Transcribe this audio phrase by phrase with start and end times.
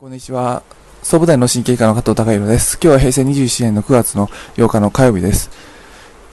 [0.00, 0.62] こんにちは。
[1.02, 2.78] 総武大の神経科の加藤隆弘です。
[2.80, 5.50] 今日は平成27年の9月の8日の火曜日です。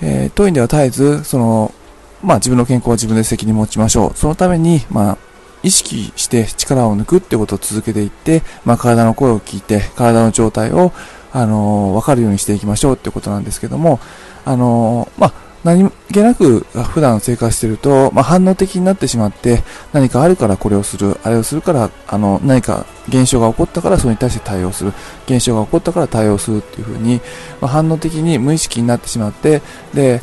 [0.00, 1.74] えー、当院では絶えず、その、
[2.22, 4.16] まあ自分の健康は自分で責任持ちましょう。
[4.16, 5.18] そのために、まあ、
[5.64, 10.92] 意識して力を抜くってことを続けていって、まあ体の声を聞いて、体の状態を、
[11.32, 13.98] あのーわかるようにしていきましょうってことなんですけども、
[14.44, 15.32] あのーまあ、
[15.68, 24.94] 何気なく普段生活してると、まあ、反応的になってしまって、何かあるからこれをする、あれをするから、あの、何か現象が起こったからそれに対して対応する、
[25.26, 27.20] 現象が起こったから対応するっていうふうに、
[27.60, 29.60] まあ、反応的に無意識になってしまって、
[29.92, 30.22] で、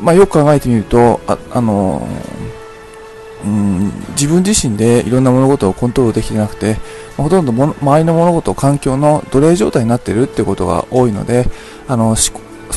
[0.00, 2.06] まあ、よく考えてみると、あ、あの
[3.44, 6.76] うん、自分自身でいろんな物事をコントロールできてなくて、
[7.16, 11.46] ほとんど周りの物事、環境の奴隷状態になっているってことが多いので、
[11.88, 12.32] あの、そ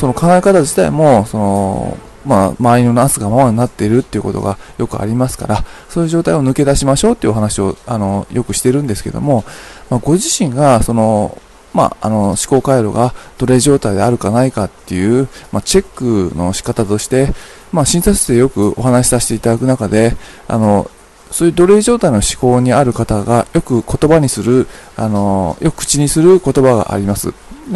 [0.06, 1.98] の考え方自体も、その、
[2.28, 9.44] まあ、周りのナスがままになっているっていうことがよくありますから、そういう状態を抜け出しましょうっていうお話を、あの、よくしてるんですけども、
[9.88, 11.40] まあ、ご自身が、その、
[11.72, 17.32] まあ、あの、思考回路が奴隷状態であるかないかっていう、まあ、チェックの仕方として、
[17.72, 20.14] まあ、診察室でよくお話しさせていただく中で、
[20.48, 20.90] あの、
[21.30, 27.32] そういう奴隷状態の思考にある方がよく言葉にする、あの、よく口にする言葉があります。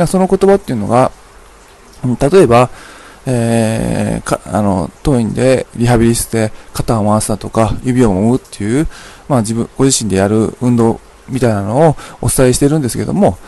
[0.07, 1.11] その言葉っていうのが、
[2.31, 2.71] 例えば、
[3.27, 8.89] えーか、あの、当院でリハビリ室で肩を回すだとか、指を揉むっていう、
[9.29, 13.39] まあ自分、ご自身でやる運動みたいなのをお伝えしてるんですけども、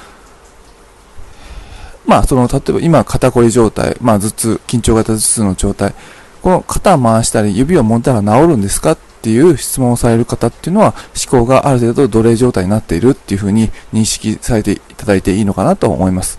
[2.07, 5.95] まあ、その、例えば今、肩こり状態、まあ、頭痛、緊張型頭痛の状態、
[6.43, 10.95] この肩を回したり、指を揉んだら治るんですかっていう質問をされる方っていうのは、
[11.31, 16.39] 思考がある程度奴隷状態になっているっていうふうに認識されていただいていいのかなと思います。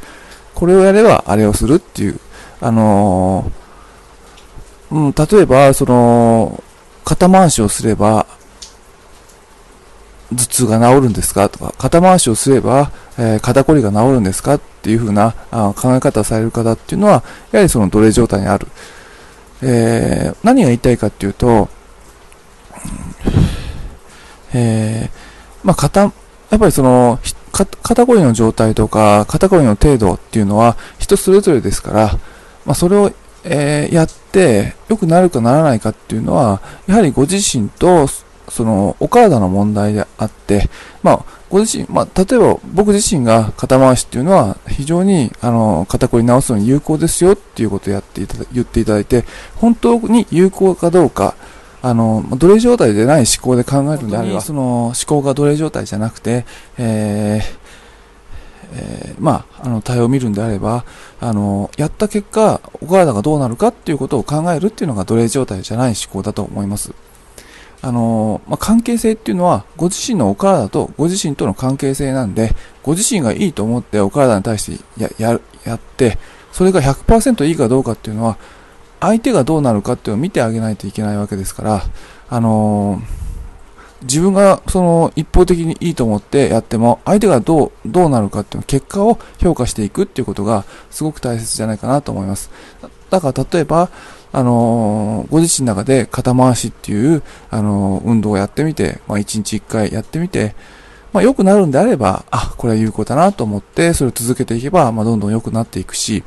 [0.54, 2.20] これをやれば、あれをするっていう、
[2.62, 6.64] あのーうん、例えば、その、
[7.04, 8.26] 肩回しをすれば、
[10.32, 11.50] 頭痛が治るんですか？
[11.50, 14.56] とか、肩回しをすれば、えー肩こりが治るんですか？
[14.56, 18.68] っていう風なあ考え方をされる方っていうのは、やはりその奴隷状態にある。
[19.62, 21.70] えー何が言いたいかっていうと、
[24.54, 26.08] えーまあ、肩、や
[26.56, 27.20] っぱりその、
[27.52, 32.20] 肩こりの状態とか、肩こりの程度っていうのは人それぞれですから、
[32.66, 33.12] まあ、それを、
[33.44, 38.08] えーやって良くなるかならないかっていうのは、やはりご自身と、
[38.50, 40.70] その、お体の問題であって、
[41.04, 49.24] まあ、ご自身、まあ、例えば僕自身が肩回しっていうのは非常に、あの、肩こり治すのに有効ですよっていうことをやっていただ、言っていただいて、
[49.56, 51.36] 本当に有効かどうか、
[51.82, 56.46] あの、まあ奴隷状態でない思考で考えるんであれば、その思考が奴隷状態じゃなくて、
[56.78, 57.65] えー
[58.74, 60.86] えーまあ、あの、対応を見るんであれば、
[61.20, 66.94] あの、やった結果、お体がどうなるかっていうことを考えるっていうのが奴隷状態じゃない思考だと思います。
[67.82, 76.18] あの、まあ、関係性っていうのは、ご自身のお体とご自身との関係性なんで、ご自身がいいと思ってお体に対してや、や、やって、
[76.52, 78.38] それが100%いいかどうかっていうのは、
[79.00, 81.84] 相手がどうなるかっていうのを見てあげないといけないわけですから、
[82.28, 83.02] あの
[84.06, 92.50] 自分がその一方的にいいと思ってやっても、相手がどう、どうなるかっていう結果を評価していくっていうことがすごく大切じゃないかなと思います。
[93.10, 93.90] だから例えば、
[94.32, 100.56] あのご自身の中で肩回しっていう、あの運動をやってみて、まあ一日一回やってみて、
[101.14, 106.24] まあ良くなるんであれば、あ、これは有効だなと思って、それを続けていけば、まあどんどん良くなっていくし、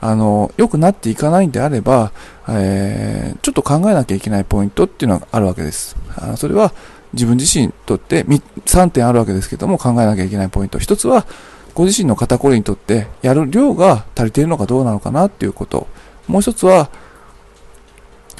[0.00, 2.12] あの、良くなっていかないんであれば、
[2.48, 5.94] えー、ちょっと考えなきゃいけないポイントっていうのがあるわけです。
[6.16, 6.72] あそれは
[7.12, 10.78] 自分自身にとって3点あるわけですけども考えなきゃいけないポイント。
[10.78, 11.26] 一つは、
[11.74, 15.86] ご自身の肩こりにとってやる量が足りているのかどうなのかなっていうこと。
[16.26, 16.90] もう一つは、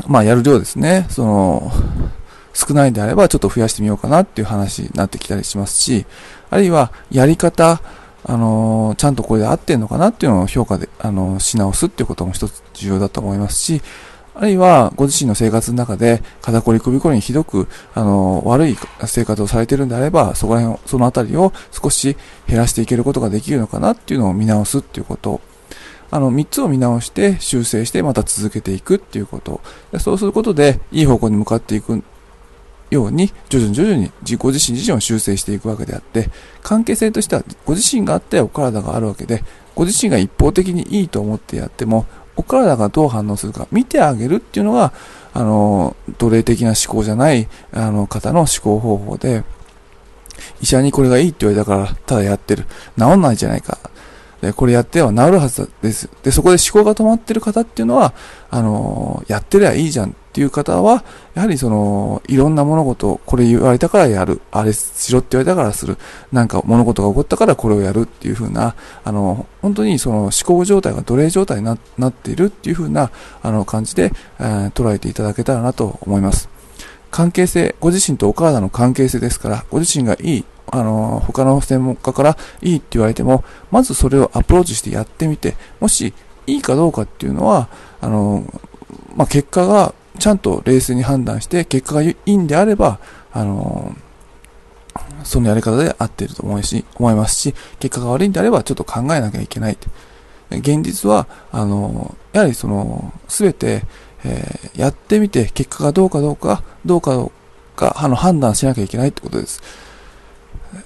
[0.06, 1.06] まあやる量ですね。
[1.10, 1.72] その、
[2.55, 6.06] 少ないんであればちょっと増やしてみようかなっていう話になってきたりしますし、
[6.50, 7.81] あるいはやり方、
[8.25, 13.83] あのちゃんとこれで合ってんのかなっていうのを評価で、あのし直すっていうことも一つ重要だと思いますし、
[14.34, 18.77] あるいはご自身の生活の中で肩こり首こりにひどく、あの悪い
[19.07, 22.16] 生活をされているんであれば、そこら辺を、そのあたりを少し
[22.48, 25.41] 減らしていけることができるのかなっていうのを見直すっていうこと。
[26.10, 29.60] あの、三つを見直して修正してまた続けていくっていうこと。
[29.98, 32.03] そうすることで、いい方向に向かっていく
[32.91, 36.30] ように、徐々に徐々に自己自身自身を修正していくわけであって、
[36.62, 39.42] 関係性としてはご自身があってお体があるわけで、
[39.74, 42.07] ご自身が一方的にいいと思ってやっても、
[42.37, 44.93] お体がどう反応するか見てあげるっていうのが、
[45.34, 49.45] あの、奴隷的な思考じゃない、あの、方の思考方法で、
[50.61, 52.67] 医者にこれがいいって言われたから、ただやってる。
[52.99, 53.79] 治んないじゃないか。
[54.41, 56.09] で、これやっては治るはずです。
[56.23, 58.13] で、そこで思考が止まってる方っていうのは、
[58.51, 65.99] あの、やってりゃいいじゃんっていう方は、やはりその、いろんな物事、これ言われたからやる、あれしろって言われたからする、
[66.33, 68.75] なんか物事が起こったからこれをやるっていう風な、
[69.05, 73.11] あの、本当にその思考状態が奴隷状態にななっているっていう風な、
[73.43, 76.49] あの、感じで、えー、捉えていただけたらなと思います。
[77.11, 86.15] 関係性、ご自身とお体の関係性ですから、ご自身がいい、あの、他の専門家からいいって言われても、まずそれをアプローチしてやってみて、もし
[86.47, 87.69] いいかどうかっていうのは、
[88.01, 88.45] あの、
[89.15, 93.01] まあ、結果がちゃんと冷静に判断して、結果がいいんであれば、
[93.33, 93.92] あの、
[95.24, 99.77] そのやり方で合っていると思うし、思いますし、結果が悪いんであればちょっと考えなきゃいけない。
[100.51, 103.83] 現実は、あの、やはりその、すべて、
[104.22, 107.33] えー、やってみて結果がどうかどうか、どうかど
[107.74, 109.60] うか、あの、判断しなきゃいけないってことです。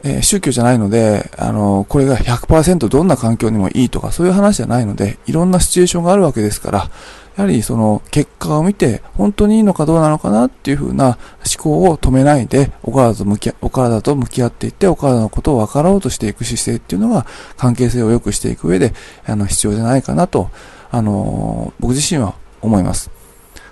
[0.03, 6.91] えー、宗教じゃないので、あの、これが100%どんな環境にもいいとか、そういう話じゃないので、いろんなシチュエーションがあるわけですから、
[7.37, 11.19] やはりその結果を見て、本当にいいのかどうなのかなっていうふうな
[11.57, 18.95] 思考を止めないで、お体と向きお体と向き合っていって、お体のことを分かろうとしていく姿勢っていうのが、関係性を良くしていく上で、
[19.27, 20.51] あの、必要じゃないかなと、
[20.91, 23.11] あの、僕自身は思います。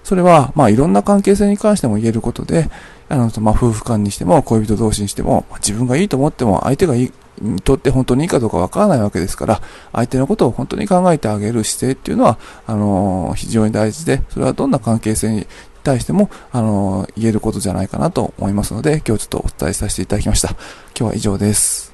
[0.05, 2.71] それは、まあ、いろんな関係性に関しても言えることで、
[3.09, 9.61] あの、まあ、夫婦間にしても、恋人同士にしても、自分がいいと思っても、相手がいい、にとって本当にいいかどうかわからないわけですから、
[9.93, 15.47] 相手のことを本当に考えてあげる姿勢っていうのは、あの、非常に大事で、それはどんな関係性に
[15.83, 20.51] 対しても、あの、言えることじゃないかなと思いますので、今日ちょっとお伝えさせていただきました。
[20.51, 20.59] 今
[20.95, 21.94] 日は以上です。